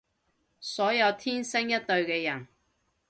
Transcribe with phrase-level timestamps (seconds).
[0.59, 2.47] 所有天生一對嘅人